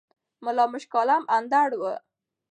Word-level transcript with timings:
ملا 0.43 0.65
مُشک 0.71 0.93
عالَم 0.99 1.23
اندړ 1.37 1.69
وو 1.79 1.93